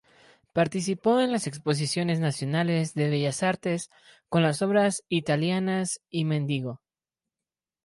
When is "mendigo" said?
6.25-6.81